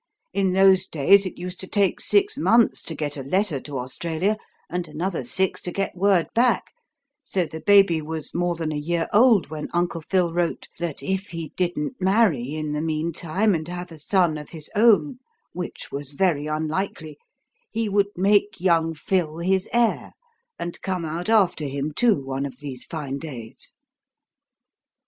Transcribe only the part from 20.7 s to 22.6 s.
come out after him, too, one of